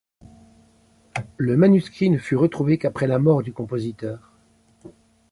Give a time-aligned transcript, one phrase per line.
[1.37, 4.33] Le manuscrit ne fut retrouvé qu'après la mort du compositeur.